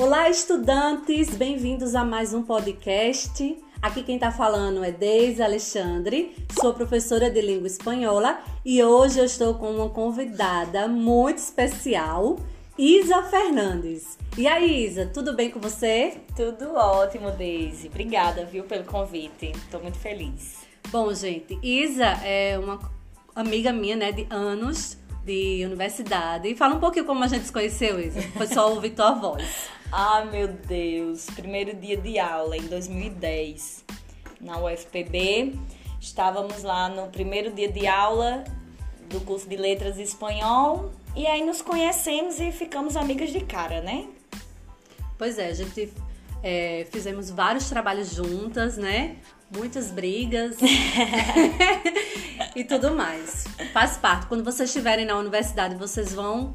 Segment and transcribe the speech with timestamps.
[0.00, 1.28] Olá, estudantes!
[1.36, 3.54] Bem-vindos a mais um podcast.
[3.82, 9.26] Aqui quem está falando é Deise Alexandre, sou professora de língua espanhola e hoje eu
[9.26, 12.38] estou com uma convidada muito especial,
[12.78, 14.16] Isa Fernandes.
[14.38, 16.16] E aí, Isa, tudo bem com você?
[16.34, 17.88] Tudo ótimo, Deise.
[17.88, 19.52] Obrigada, viu, pelo convite.
[19.54, 20.60] Estou muito feliz.
[20.88, 22.80] Bom, gente, Isa é uma
[23.36, 26.48] amiga minha, né, de anos de universidade.
[26.48, 28.22] E fala um pouquinho como a gente se conheceu, Isa.
[28.32, 29.78] Foi só ouvir tua voz.
[29.92, 31.26] Ah, meu Deus!
[31.34, 33.84] Primeiro dia de aula em 2010
[34.40, 35.58] na UFPB.
[36.00, 38.44] Estávamos lá no primeiro dia de aula
[39.08, 44.06] do curso de Letras Espanhol e aí nos conhecemos e ficamos amigas de cara, né?
[45.18, 45.92] Pois é, a gente
[46.40, 49.16] é, fizemos vários trabalhos juntas, né?
[49.52, 50.56] Muitas brigas
[52.54, 53.44] e tudo mais.
[53.72, 54.26] Faz parte.
[54.26, 56.54] Quando vocês estiverem na universidade, vocês vão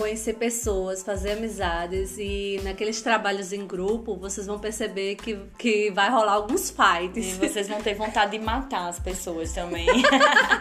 [0.00, 6.08] conhecer pessoas, fazer amizades e naqueles trabalhos em grupo vocês vão perceber que, que vai
[6.08, 7.34] rolar alguns fights.
[7.34, 9.86] E vocês vão ter vontade de matar as pessoas também.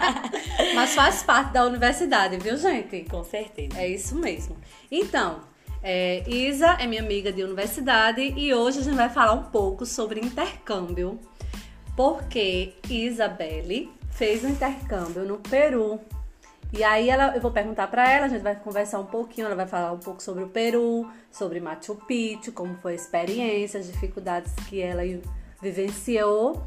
[0.76, 3.06] Mas faz parte da universidade, viu, gente?
[3.10, 3.80] Com certeza.
[3.80, 4.58] É isso mesmo.
[4.92, 5.40] Então,
[5.82, 9.86] é, Isa é minha amiga de universidade e hoje a gente vai falar um pouco
[9.86, 11.18] sobre intercâmbio.
[11.96, 16.02] Porque Isabelle fez um intercâmbio no Peru
[16.72, 19.56] e aí ela, eu vou perguntar para ela, a gente vai conversar um pouquinho, ela
[19.56, 23.88] vai falar um pouco sobre o Peru, sobre Machu Picchu, como foi a experiência, as
[23.88, 25.02] dificuldades que ela
[25.60, 26.64] vivenciou.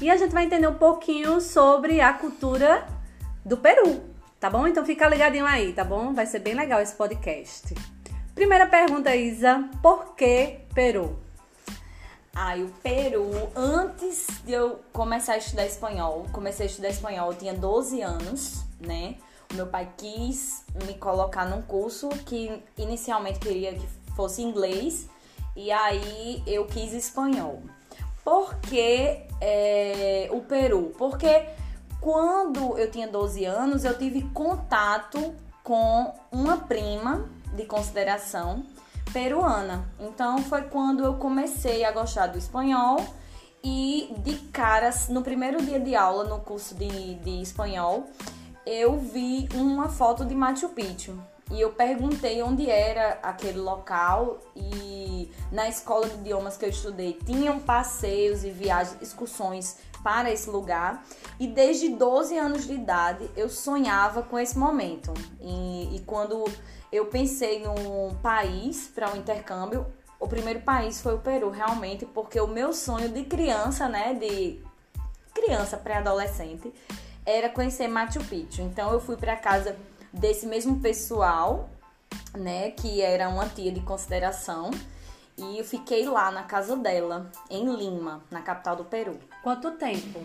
[0.00, 2.86] E a gente vai entender um pouquinho sobre a cultura
[3.44, 4.02] do Peru,
[4.40, 4.66] tá bom?
[4.66, 6.14] Então fica ligadinho aí, tá bom?
[6.14, 7.74] Vai ser bem legal esse podcast.
[8.34, 11.18] Primeira pergunta, Isa, por que Peru?
[12.34, 17.38] Ai, o Peru, antes de eu começar a estudar espanhol, comecei a estudar espanhol, eu
[17.38, 19.16] tinha 12 anos, né?
[19.54, 25.08] Meu pai quis me colocar num curso que inicialmente queria que fosse inglês
[25.54, 27.62] e aí eu quis espanhol.
[28.24, 30.92] Por que é, o Peru?
[30.98, 31.46] Porque
[32.00, 38.64] quando eu tinha 12 anos eu tive contato com uma prima de consideração
[39.12, 39.88] peruana.
[40.00, 42.98] Então foi quando eu comecei a gostar do espanhol
[43.62, 48.06] e de caras no primeiro dia de aula no curso de, de espanhol
[48.66, 51.18] eu vi uma foto de Machu Picchu.
[51.50, 57.18] E eu perguntei onde era aquele local e na escola de idiomas que eu estudei
[57.24, 61.04] tinham passeios e viagens, excursões para esse lugar.
[61.38, 65.12] E desde 12 anos de idade eu sonhava com esse momento.
[65.38, 66.44] E, e quando
[66.90, 69.86] eu pensei num país para um intercâmbio
[70.18, 74.58] o primeiro país foi o Peru realmente porque o meu sonho de criança né de
[75.34, 76.72] criança pré-adolescente
[77.24, 78.62] era conhecer Machu Picchu.
[78.62, 79.76] Então eu fui para casa
[80.12, 81.68] desse mesmo pessoal,
[82.36, 84.70] né, que era uma tia de consideração,
[85.36, 89.18] e eu fiquei lá na casa dela, em Lima, na capital do Peru.
[89.42, 90.20] Quanto tempo?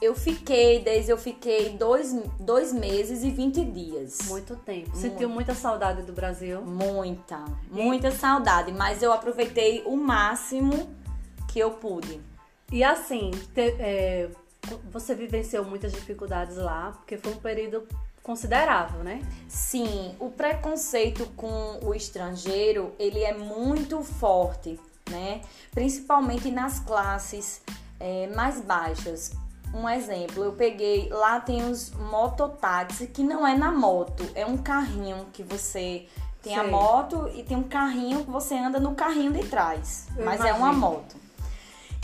[0.00, 4.18] Eu fiquei, desde eu fiquei dois, dois meses e 20 dias.
[4.28, 4.96] Muito tempo.
[4.96, 6.62] Sentiu muita saudade do Brasil?
[6.62, 10.88] Muita, muita saudade, mas eu aproveitei o máximo
[11.48, 12.20] que eu pude.
[12.70, 14.30] E assim, te, é,
[14.90, 17.86] você vivenciou muitas dificuldades lá, porque foi um período
[18.22, 19.22] considerável, né?
[19.48, 24.78] Sim, o preconceito com o estrangeiro, ele é muito forte,
[25.10, 25.40] né?
[25.72, 27.62] Principalmente nas classes
[27.98, 29.32] é, mais baixas.
[29.72, 34.56] Um exemplo, eu peguei, lá tem os mototáxi, que não é na moto, é um
[34.56, 36.06] carrinho que você
[36.42, 36.62] tem Sei.
[36.62, 40.40] a moto e tem um carrinho que você anda no carrinho de trás, eu mas
[40.40, 40.48] imagino.
[40.48, 41.16] é uma moto.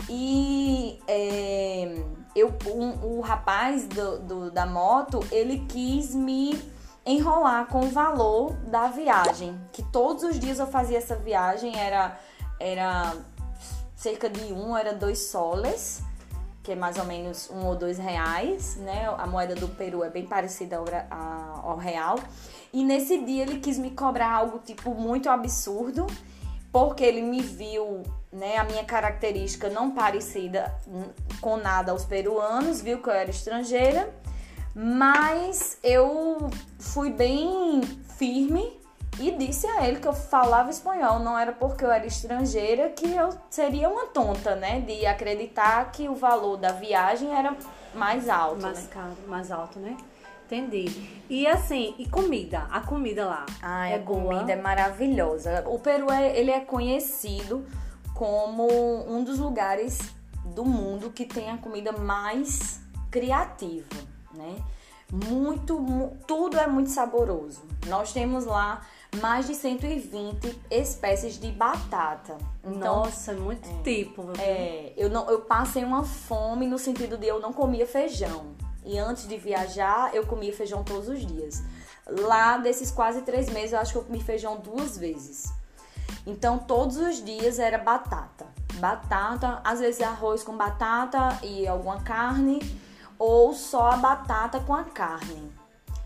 [0.09, 2.03] E é,
[2.35, 6.59] eu, um, o rapaz do, do, da moto, ele quis me
[7.05, 9.59] enrolar com o valor da viagem.
[9.71, 12.19] Que todos os dias eu fazia essa viagem, era,
[12.59, 13.15] era
[13.95, 16.01] cerca de um, era dois soles,
[16.61, 19.07] que é mais ou menos um ou dois reais, né?
[19.17, 22.19] A moeda do Peru é bem parecida ao, ao real.
[22.73, 26.05] E nesse dia ele quis me cobrar algo tipo muito absurdo
[26.75, 30.77] porque ele me viu, né, a minha característica não parecida
[31.39, 34.13] com nada aos peruanos, viu que eu era estrangeira,
[34.75, 37.79] mas eu fui bem
[38.17, 38.77] firme
[39.17, 43.09] e disse a ele que eu falava espanhol, não era porque eu era estrangeira que
[43.09, 47.55] eu seria uma tonta, né, de acreditar que o valor da viagem era
[47.93, 48.89] mais alto, mais né?
[48.91, 49.95] caro, mais alto, né?
[50.45, 51.21] Entendi.
[51.29, 52.67] E assim, e comida?
[52.71, 53.45] A comida lá?
[53.61, 54.21] Ah, é a boa?
[54.21, 55.63] comida é maravilhosa.
[55.67, 57.65] O Peru é, ele é conhecido
[58.13, 58.67] como
[59.09, 59.99] um dos lugares
[60.45, 63.87] do mundo que tem a comida mais criativa,
[64.33, 64.55] né?
[65.11, 67.61] Muito, mu- tudo é muito saboroso.
[67.87, 68.81] Nós temos lá
[69.21, 72.37] mais de 120 espécies de batata.
[72.63, 74.23] Então, Nossa, é muito tipo.
[74.23, 74.33] viu?
[74.39, 78.47] é, eu, não, eu passei uma fome no sentido de eu não comia feijão.
[78.85, 81.63] E antes de viajar, eu comia feijão todos os dias.
[82.07, 85.51] Lá, desses quase três meses, eu acho que eu comi feijão duas vezes.
[86.25, 88.45] Então, todos os dias era batata.
[88.75, 92.59] Batata, às vezes arroz com batata e alguma carne,
[93.17, 95.51] ou só a batata com a carne.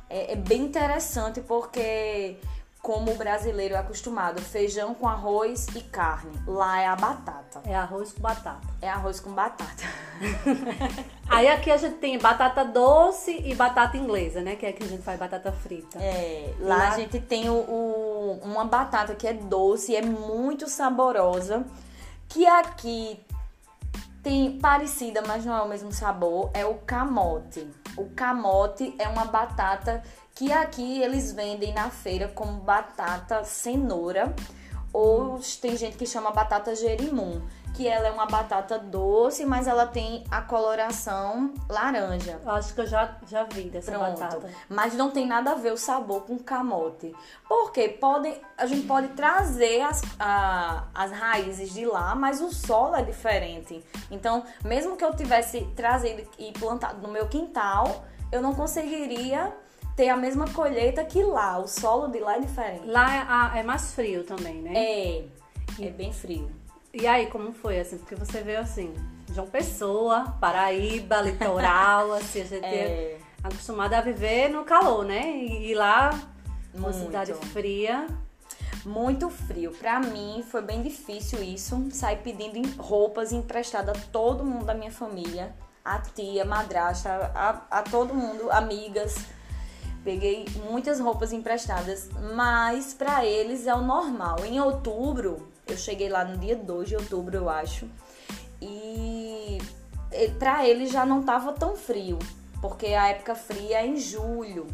[0.09, 2.39] É, é bem interessante porque,
[2.81, 6.31] como o brasileiro é acostumado, feijão com arroz e carne.
[6.47, 7.61] Lá é a batata.
[7.65, 8.67] É arroz com batata.
[8.81, 9.83] É arroz com batata.
[11.29, 14.55] Aí aqui a gente tem batata doce e batata inglesa, né?
[14.55, 15.99] Que é que a gente faz batata frita.
[16.01, 20.01] É, lá Lá- a gente tem o, o- uma batata que é doce e é
[20.01, 21.65] muito saborosa.
[22.29, 23.19] Que aqui
[24.23, 27.67] tem parecida, mas não é o mesmo sabor, é o camote.
[27.99, 30.01] O camote é uma batata
[30.33, 34.33] que aqui eles vendem na feira como batata cenoura.
[34.93, 37.41] Ou tem gente que chama batata gerimum,
[37.75, 42.39] que ela é uma batata doce, mas ela tem a coloração laranja.
[42.43, 44.19] Eu acho que eu já, já vi dessa Pronto.
[44.19, 44.49] batata.
[44.67, 47.15] Mas não tem nada a ver o sabor com camote.
[47.47, 52.95] Porque podem, a gente pode trazer as, a- as raízes de lá, mas o solo
[52.95, 53.85] é diferente.
[54.09, 59.55] Então, mesmo que eu tivesse trazido e plantado no meu quintal, eu não conseguiria
[59.99, 61.59] ter a mesma colheita que lá.
[61.59, 62.85] O solo de lá é diferente.
[62.85, 64.71] Lá é, é mais frio também, né?
[64.73, 65.25] É,
[65.81, 66.49] é bem frio.
[66.93, 67.97] E aí, como foi, assim?
[67.97, 68.93] Porque você veio assim,
[69.33, 73.17] João Pessoa, Paraíba, litoral, assim, a gente é É.
[73.43, 75.35] acostumada a viver no calor, né?
[75.35, 76.11] E, e lá,
[76.73, 77.05] uma Muito.
[77.05, 78.07] cidade fria.
[78.85, 79.71] Muito frio.
[79.73, 81.89] Pra mim foi bem difícil isso.
[81.91, 85.53] Sair pedindo roupas emprestadas a todo mundo da minha família.
[85.83, 89.17] A tia, madrasta, a, a todo mundo, amigas.
[90.03, 94.45] Peguei muitas roupas emprestadas, mas pra eles é o normal.
[94.45, 97.87] Em outubro, eu cheguei lá no dia 2 de outubro, eu acho.
[98.61, 99.57] E
[100.37, 102.17] pra eles já não tava tão frio,
[102.61, 104.67] porque a época fria é em julho.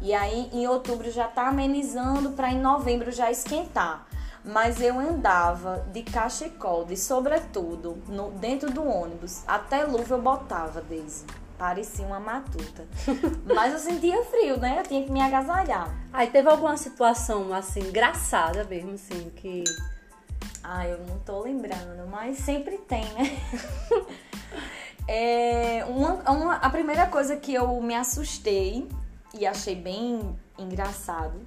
[0.00, 4.06] E aí em outubro já tá amenizando pra em novembro já esquentar.
[4.44, 9.44] Mas eu andava de cachecol, de sobretudo, no, dentro do ônibus.
[9.46, 11.24] Até luva eu botava, Daisy.
[11.62, 12.88] Parecia uma matuta.
[13.54, 14.80] Mas eu sentia frio, né?
[14.80, 15.96] Eu tinha que me agasalhar.
[16.12, 19.62] Aí teve alguma situação, assim, engraçada mesmo, assim, que...
[20.60, 23.38] Ah, eu não tô lembrando, mas sempre tem, né?
[25.06, 28.88] É, uma, uma- a primeira coisa que eu me assustei
[29.34, 31.40] e achei bem engraçado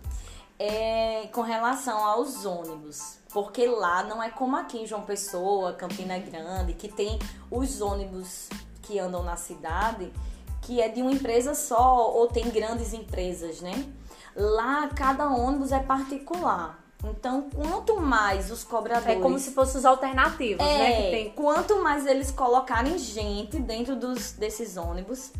[0.59, 3.17] é com relação aos ônibus.
[3.33, 7.17] Porque lá não é como aqui em João Pessoa, Campina Grande, que tem
[7.49, 8.49] os ônibus
[8.85, 10.11] que andam na cidade,
[10.61, 13.85] que é de uma empresa só ou tem grandes empresas, né?
[14.35, 16.83] Lá cada ônibus é particular.
[17.03, 20.91] Então, quanto mais os cobradores É como se fossem os alternativos, né?
[20.97, 25.31] Que é, tem quanto mais eles colocarem gente dentro dos, desses ônibus,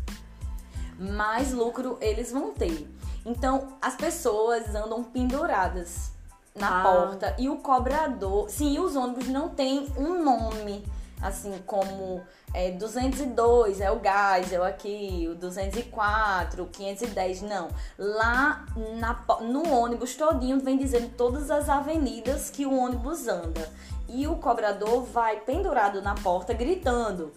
[0.98, 2.88] mais lucro eles vão ter.
[3.24, 6.12] Então, as pessoas andam penduradas
[6.54, 6.82] na Ah.
[6.82, 10.84] porta e o cobrador, sim, os ônibus não tem um nome,
[11.20, 12.22] assim como
[12.52, 17.68] é, 202 é o gás, é o aqui, o 204, o 510, não.
[17.98, 18.64] Lá
[18.98, 23.68] na, no ônibus todinho vem dizendo todas as avenidas que o ônibus anda.
[24.08, 27.32] E o cobrador vai pendurado na porta gritando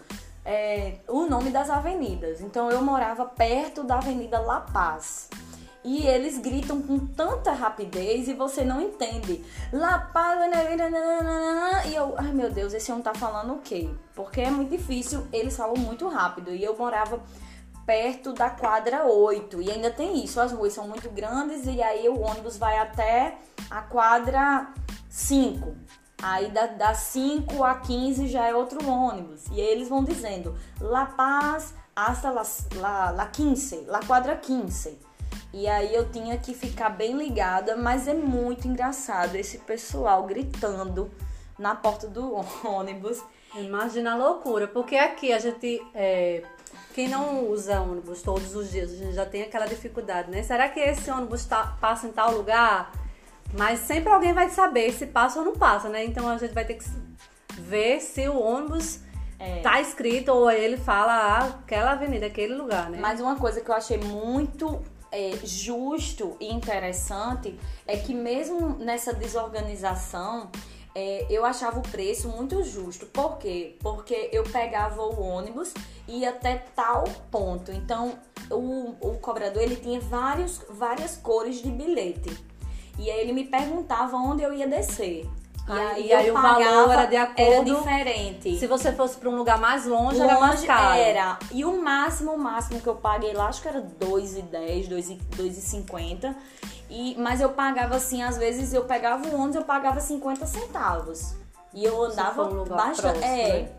[0.45, 2.41] é, o nome das avenidas.
[2.41, 5.29] Então eu morava perto da Avenida La Paz.
[5.89, 9.43] E eles gritam com tanta rapidez e você não entende.
[9.73, 10.61] Nananana,
[11.87, 13.89] e eu, ai meu Deus, esse homem tá falando o quê?
[14.13, 16.51] Porque é muito difícil, eles falam muito rápido.
[16.51, 17.19] E eu morava
[17.87, 19.63] perto da quadra 8.
[19.63, 23.39] E ainda tem isso, as ruas são muito grandes e aí o ônibus vai até
[23.67, 24.71] a quadra
[25.09, 25.75] 5.
[26.21, 29.47] Aí da, da 5 a 15 já é outro ônibus.
[29.47, 32.43] E aí eles vão dizendo La Paz hasta la,
[32.75, 35.08] la, la 15, la quadra 15.
[35.51, 41.09] E aí eu tinha que ficar bem ligada, mas é muito engraçado esse pessoal gritando
[41.57, 42.35] na porta do
[42.67, 43.21] ônibus.
[43.55, 46.43] Imagina a loucura, porque aqui a gente, é,
[46.93, 50.43] quem não usa ônibus todos os dias, a gente já tem aquela dificuldade, né?
[50.43, 52.91] Será que esse ônibus tá- passa em tal lugar?
[53.57, 56.05] Mas sempre alguém vai saber se passa ou não passa, né?
[56.05, 56.85] Então a gente vai ter que
[57.57, 58.99] ver se o ônibus
[59.39, 59.61] É.
[59.61, 62.99] tá escrito ou ele fala ah, aquela avenida, aquele lugar, né?
[63.01, 64.79] Mas uma coisa que eu achei muito
[65.11, 70.49] é, justo e interessante é que mesmo nessa desorganização,
[70.93, 73.05] é, eu achava o preço muito justo.
[73.05, 73.77] Por quê?
[73.79, 75.73] Porque eu pegava o ônibus
[76.07, 77.71] e ia até tal ponto.
[77.71, 78.17] Então,
[78.49, 82.35] o, o cobrador ele tinha vários, várias cores de bilhete.
[82.97, 85.25] E aí ele me perguntava onde eu ia descer.
[85.97, 88.57] E aí, o valor era de acordo- diferente.
[88.57, 90.97] Se você fosse para um lugar mais longe, era mais Longe caro.
[90.99, 91.39] era.
[91.51, 94.87] E o máximo, o máximo que eu paguei lá, acho que era 2,10,
[95.35, 96.35] 2,50.
[96.89, 101.35] E, mas eu pagava assim, às vezes eu pegava o ônibus, eu pagava 50 centavos.
[101.73, 103.19] E eu andava um lugar bastante.
[103.19, 103.69] próximo, É, né?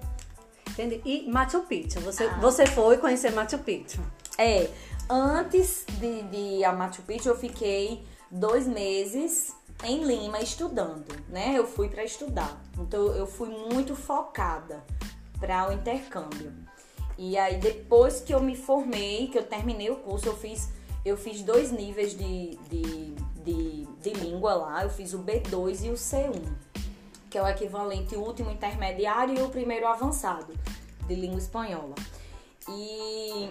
[0.71, 1.01] Entendi.
[1.05, 2.39] E Machu Picchu, você, Ah.
[2.41, 4.01] você foi conhecer Machu Picchu.
[4.39, 4.69] é.
[5.13, 9.53] Antes de, de a Machu Picchu, eu fiquei dois meses
[9.85, 11.55] em Lima estudando, né?
[11.57, 12.61] Eu fui para estudar.
[12.79, 14.85] Então eu fui muito focada
[15.39, 16.53] para o intercâmbio.
[17.17, 20.69] E aí depois que eu me formei, que eu terminei o curso, eu fiz
[21.05, 24.85] eu fiz dois níveis de, de, de, de língua lá.
[24.85, 26.43] Eu fiz o B2 e o C1,
[27.31, 30.53] que é o equivalente último intermediário e o primeiro avançado
[31.07, 31.95] de língua espanhola.
[32.69, 33.51] E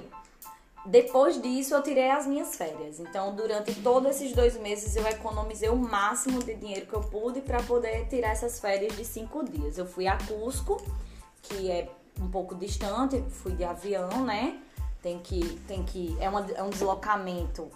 [0.85, 2.99] depois disso eu tirei as minhas férias.
[2.99, 7.41] Então, durante todos esses dois meses eu economizei o máximo de dinheiro que eu pude
[7.41, 9.77] para poder tirar essas férias de cinco dias.
[9.77, 10.81] Eu fui a Cusco,
[11.43, 14.59] que é um pouco distante, fui de avião, né?
[15.01, 17.69] Tem que, tem que, é, uma, é um deslocamento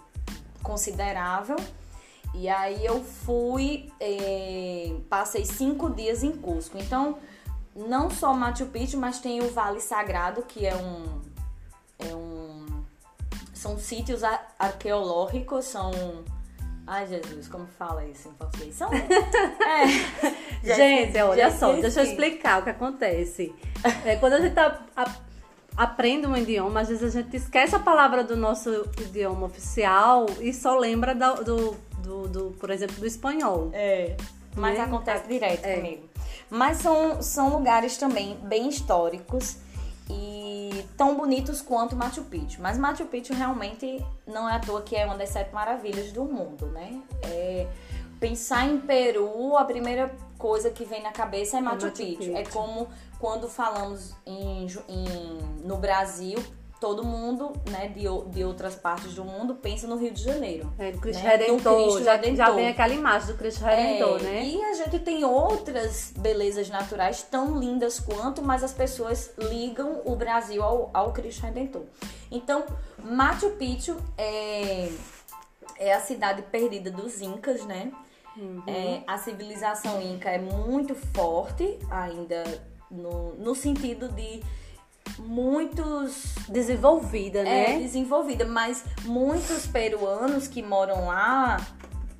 [0.62, 1.56] considerável.
[2.34, 6.76] E aí eu fui, eh, passei cinco dias em Cusco.
[6.76, 7.18] Então,
[7.74, 11.20] não só Machu Picchu, mas tem o Vale Sagrado, que é um,
[11.98, 12.33] é um
[13.64, 15.90] são sítios ar- arqueológicos, são
[16.86, 18.74] Ai, Jesus, como fala isso em português?
[18.74, 18.90] São.
[20.62, 20.74] É.
[20.76, 23.54] Gente, olha só, deixa eu explicar o que acontece.
[24.04, 25.14] É, quando a gente tá, a-
[25.76, 30.52] aprende um idioma, às vezes a gente esquece a palavra do nosso idioma oficial e
[30.52, 33.70] só lembra da- do, do, do, por exemplo, do espanhol.
[33.72, 34.14] É.
[34.54, 34.84] Mas Né?
[34.84, 35.76] acontece direto É.
[35.76, 36.02] comigo.
[36.50, 39.56] Mas são, são lugares também bem históricos
[40.10, 42.60] e tão bonitos quanto Machu Picchu.
[42.60, 46.24] Mas Machu Picchu realmente não é à toa que é uma das sete maravilhas do
[46.24, 47.00] mundo, né?
[47.22, 47.66] É,
[48.20, 52.18] pensar em Peru, a primeira coisa que vem na cabeça é Machu, Machu Picchu.
[52.18, 52.36] Picchu.
[52.36, 56.38] É como quando falamos em, em- no Brasil,
[56.84, 60.70] todo mundo né, de, de outras partes do mundo pensa no Rio de Janeiro.
[60.78, 61.38] É, do Cristo né?
[61.38, 61.82] Do Redentor.
[61.82, 62.36] Cristo já, Redentor.
[62.36, 64.44] já vem aquela imagem do Cristo Redentor, É, né?
[64.44, 70.14] E a gente tem outras belezas naturais tão lindas quanto, mas as pessoas ligam o
[70.14, 71.84] Brasil ao, ao Cristo Redentor.
[72.30, 72.66] Então,
[73.02, 74.92] Machu Picchu é,
[75.78, 77.92] é a cidade perdida dos Incas, né?
[78.66, 82.44] É, a civilização inca é muito forte ainda
[82.90, 84.42] no, no sentido de
[85.18, 87.78] muitos Desenvolvida, é, né?
[87.78, 91.56] desenvolvida, mas muitos peruanos que moram lá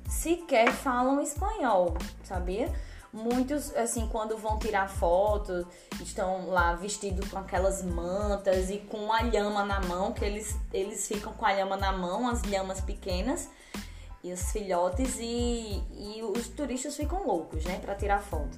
[0.09, 2.71] sequer falam espanhol, sabia?
[3.13, 5.65] Muitos, assim, quando vão tirar foto,
[6.01, 11.07] estão lá vestidos com aquelas mantas e com a lhama na mão, que eles, eles
[11.07, 13.49] ficam com a lhama na mão, as lhamas pequenas
[14.25, 18.57] e os filhotes, e, e os turistas ficam loucos, né, pra tirar foto.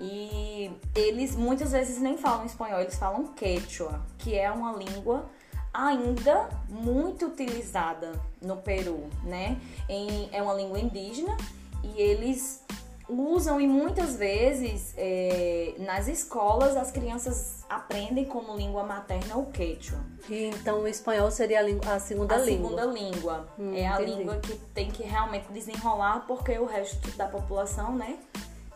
[0.00, 5.28] E eles muitas vezes nem falam espanhol, eles falam quechua, que é uma língua
[5.72, 9.60] ainda muito utilizada no Peru, né?
[9.88, 11.36] Em- é uma língua indígena
[11.82, 12.62] e eles
[13.08, 19.98] usam e muitas vezes é, nas escolas as crianças aprendem como língua materna o quechua.
[20.28, 22.70] E então o espanhol seria a, língua- a segunda a língua.
[22.70, 23.48] segunda língua.
[23.58, 24.16] Hum, é a entendi.
[24.18, 28.16] língua que tem que realmente desenrolar porque o resto da população, né,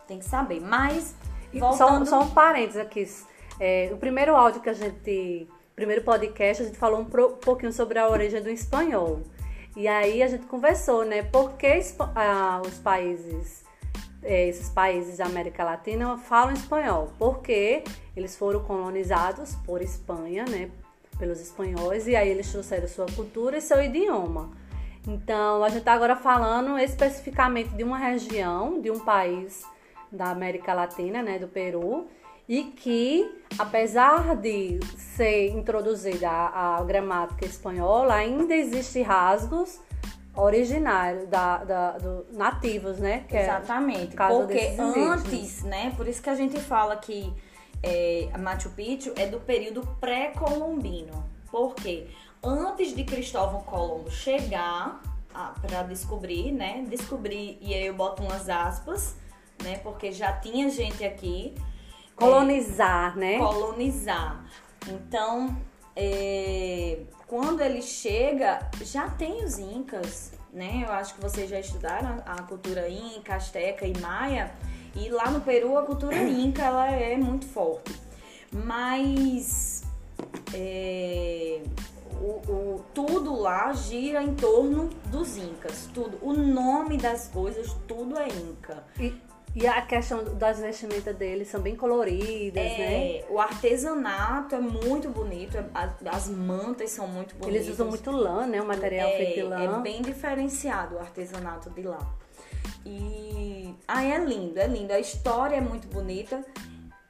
[0.07, 0.59] tem que saber.
[0.59, 1.15] Mas
[1.51, 3.07] E Só, voltando só um parênteses aqui.
[3.59, 5.47] É, o primeiro áudio que a gente.
[5.75, 9.21] Primeiro podcast, a gente falou um pouquinho sobre a origem do espanhol.
[9.77, 11.23] E aí a gente conversou, né?
[11.23, 11.79] Por que
[12.15, 13.63] ah, os países,
[14.23, 17.11] é, esses países da América Latina falam espanhol?
[17.17, 17.83] Porque
[18.15, 20.69] eles foram colonizados por Espanha, né?
[21.17, 24.49] Pelos espanhóis, e aí eles trouxeram sua cultura e seu idioma.
[25.07, 29.63] Então, a gente está agora falando especificamente de uma região, de um país
[30.11, 32.07] da América Latina, né, do Peru,
[32.47, 39.79] e que, apesar de ser introduzida a, a gramática espanhola, ainda existe rasgos
[40.35, 43.25] originários da, da- do, nativos, né?
[43.27, 47.33] Que é Exatamente, caso porque antes, né, por isso que a gente fala que
[47.81, 51.23] é, Machu Picchu é do período pré-colombino.
[51.51, 52.07] Por quê?
[52.43, 55.01] Antes de Cristóvão Colombo chegar
[55.61, 59.15] para descobrir, né, descobrir, e aí eu boto umas aspas,
[59.63, 61.55] né, porque já tinha gente aqui,
[62.15, 63.37] colonizar, né?
[63.37, 64.45] colonizar.
[64.87, 65.55] Então,
[65.95, 70.83] é, quando ele chega, já tem os incas, né?
[70.85, 74.51] Eu acho que vocês já estudaram a cultura inca, asteca e maia.
[74.95, 77.93] E lá no Peru a cultura inca ela é muito forte.
[78.51, 79.83] Mas
[80.55, 81.61] é,
[82.19, 85.87] o, o, tudo lá gira em torno dos incas.
[85.93, 86.17] Tudo.
[86.23, 88.83] O nome das coisas, tudo é inca.
[88.99, 89.15] E,
[89.55, 93.25] e a questão das vestimentas deles são bem coloridas, é, né?
[93.29, 97.55] O artesanato é muito bonito, é, as, as, mantas são muito bonitas.
[97.55, 98.61] Eles usam muito lã, né?
[98.61, 99.79] O material é, feito de lã.
[99.79, 101.99] É bem diferenciado o artesanato de lá.
[102.85, 104.93] E aí é lindo, é lindo.
[104.93, 106.45] A história é muito bonita.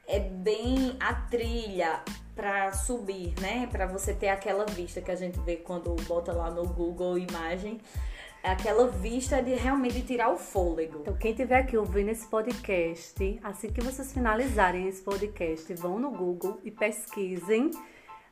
[0.07, 2.01] É bem a trilha
[2.35, 3.67] para subir, né?
[3.69, 7.79] Para você ter aquela vista que a gente vê quando bota lá no Google imagem
[8.43, 10.99] aquela vista de realmente tirar o fôlego.
[11.01, 16.11] Então, quem tiver aqui ouvindo esse podcast, assim que vocês finalizarem esse podcast, vão no
[16.11, 17.71] Google e pesquisem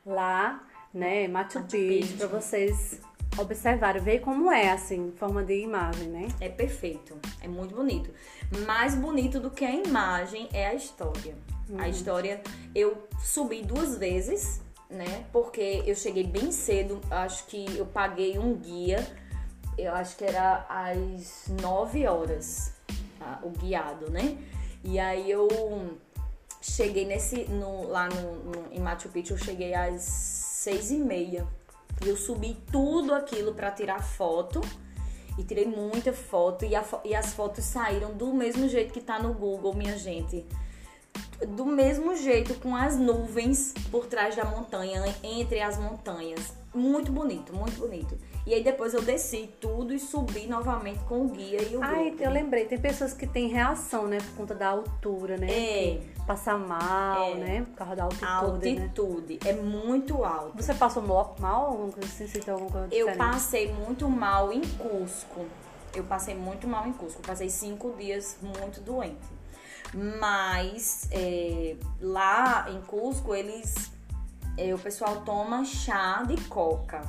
[0.04, 3.00] lá, né, Machu, Machu Picchu, para vocês
[3.36, 6.28] observarem, ver como é, assim, forma de imagem, né?
[6.40, 8.10] É perfeito, é muito bonito.
[8.66, 11.36] Mais bonito do que a imagem é a história.
[11.68, 11.78] Uhum.
[11.78, 12.40] A história,
[12.74, 15.26] eu subi duas vezes, né?
[15.32, 19.06] Porque eu cheguei bem cedo, acho que eu paguei um guia
[19.78, 22.72] eu acho que era às 9 horas,
[23.18, 23.38] tá?
[23.42, 24.36] o guiado, né?
[24.82, 25.48] E aí eu
[26.60, 31.46] cheguei nesse, no, lá no, no, em Machu Picchu, eu cheguei às 6 e meia.
[32.04, 34.60] E eu subi tudo aquilo para tirar foto.
[35.36, 36.64] E tirei muita foto.
[36.64, 40.44] E, a, e as fotos saíram do mesmo jeito que tá no Google, minha gente
[41.46, 46.52] do mesmo jeito com as nuvens por trás da montanha, entre as montanhas.
[46.78, 48.16] Muito bonito, muito bonito.
[48.46, 52.10] E aí depois eu desci tudo e subi novamente com o guia e o Ai,
[52.10, 52.22] grupo.
[52.22, 55.50] eu lembrei, tem pessoas que têm reação, né, por conta da altura, né?
[55.50, 56.00] É.
[56.26, 57.34] Passa mal, é.
[57.34, 57.62] né?
[57.62, 58.26] Por causa da altitude.
[58.26, 59.50] A altitude né?
[59.50, 60.62] é muito alta.
[60.62, 62.26] Você passou mal alguma coisa assim?
[62.26, 65.44] Sentiu alguma coisa Eu passei muito mal em Cusco.
[65.94, 67.20] Eu passei muito mal em Cusco.
[67.22, 69.38] Passei cinco dias muito doente.
[69.94, 73.90] Mas é, lá em Cusco, eles.
[74.58, 77.00] É, o pessoal toma chá de coca.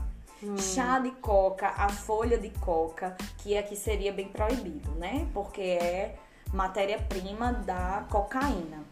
[0.42, 0.56] Hum.
[0.56, 5.28] Chá de coca, a folha de coca, que aqui seria bem proibido, né?
[5.34, 6.16] Porque é
[6.54, 8.84] matéria-prima da cocaína.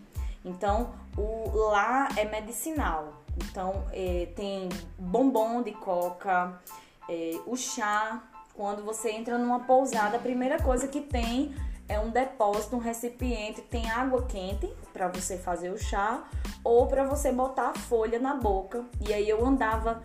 [0.43, 3.21] Então, o, lá é medicinal.
[3.37, 6.59] Então, é, tem bombom de coca,
[7.07, 8.23] é, o chá.
[8.55, 11.53] Quando você entra numa pousada, a primeira coisa que tem
[11.87, 16.23] é um depósito, um recipiente, tem água quente para você fazer o chá
[16.63, 18.85] ou para você botar a folha na boca.
[19.07, 20.01] E aí eu andava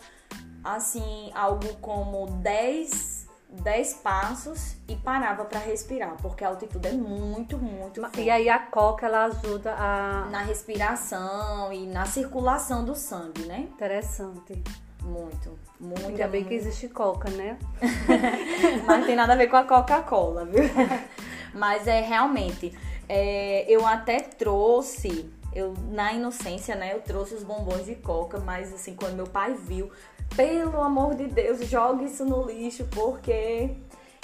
[0.62, 7.58] assim, algo como 10 10 passos e parava para respirar, porque a altitude é muito,
[7.58, 8.22] muito forte.
[8.22, 13.68] E aí a coca ela ajuda a na respiração e na circulação do sangue, né?
[13.74, 14.62] Interessante.
[15.02, 16.06] Muito, muito.
[16.06, 16.48] Ainda bem muito...
[16.48, 17.58] que existe coca, né?
[18.86, 20.62] Mas não tem nada a ver com a Coca-Cola, viu?
[21.54, 22.76] Mas é realmente,
[23.08, 28.72] é, eu até trouxe, eu na inocência, né, eu trouxe os bombons de coca, mas
[28.72, 29.90] assim, quando meu pai viu,
[30.36, 33.76] pelo amor de Deus, jogue isso no lixo, porque.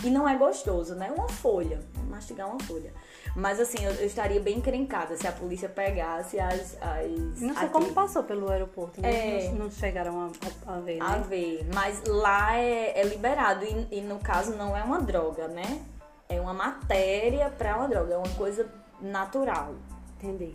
[0.05, 1.11] E não é gostoso, né?
[1.11, 2.93] Uma folha, mastigar uma folha.
[3.35, 6.77] Mas assim, eu, eu, estaria bem encrencada se a polícia pegasse as.
[6.81, 7.73] as não sei aqui.
[7.73, 9.47] como passou pelo aeroporto, né?
[9.47, 11.05] É, não, não, chegaram a, a, ver, né?
[11.05, 11.67] A ver.
[11.75, 15.81] Mas lá é, é liberado e, e, no caso não é uma droga, né?
[16.29, 19.75] É uma matéria para uma droga, é uma coisa natural.
[20.19, 20.55] Entendi.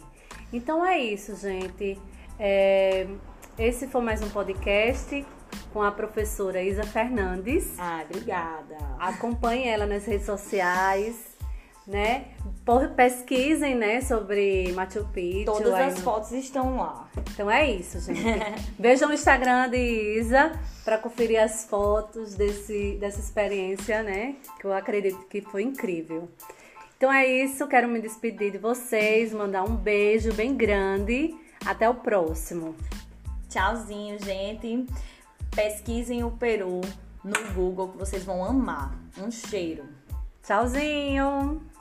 [0.51, 1.99] Então é isso, gente.
[2.39, 3.07] É,
[3.57, 5.25] esse foi mais um podcast
[5.71, 7.73] com a professora Isa Fernandes.
[7.79, 8.77] Ah, obrigada.
[8.99, 11.15] Acompanhe ela nas redes sociais,
[11.87, 12.25] né?
[12.95, 15.45] Pesquisem, né, sobre Machu Picchu.
[15.45, 16.01] Todas as no...
[16.01, 17.09] fotos estão lá.
[17.31, 18.21] Então é isso, gente.
[18.77, 20.51] Vejam o Instagram de Isa
[20.83, 24.35] para conferir as fotos desse, dessa experiência, né?
[24.59, 26.29] Que eu acredito que foi incrível.
[26.97, 31.35] Então é isso, quero me despedir de vocês, mandar um beijo bem grande.
[31.65, 32.75] Até o próximo.
[33.49, 34.85] Tchauzinho, gente.
[35.55, 36.81] Pesquisem o Peru
[37.23, 38.97] no Google que vocês vão amar.
[39.17, 39.85] Um cheiro.
[40.43, 41.72] Tchauzinho!